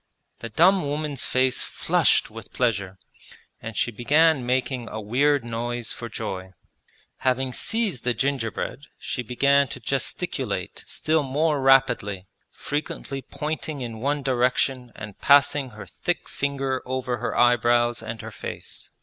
The 0.39 0.49
dumb 0.49 0.83
woman's 0.87 1.25
face 1.27 1.61
flushed 1.61 2.31
with 2.31 2.51
pleasure, 2.51 2.97
and 3.61 3.77
she 3.77 3.91
began 3.91 4.43
making 4.43 4.89
a 4.89 4.99
weird 4.99 5.45
noise 5.45 5.93
for 5.93 6.09
joy. 6.09 6.53
Having 7.17 7.53
seized 7.53 8.03
the 8.03 8.15
gingerbread 8.15 8.87
she 8.97 9.21
began 9.21 9.67
to 9.67 9.79
gesticulate 9.79 10.83
still 10.87 11.21
more 11.21 11.61
rapidly, 11.61 12.25
frequently 12.49 13.21
pointing 13.21 13.81
in 13.81 13.99
one 13.99 14.23
direction 14.23 14.91
and 14.95 15.19
passing 15.21 15.69
her 15.69 15.85
thick 15.85 16.27
finger 16.27 16.81
over 16.83 17.17
her 17.17 17.37
eyebrows 17.37 18.01
and 18.01 18.23
her 18.23 18.31
face. 18.31 18.89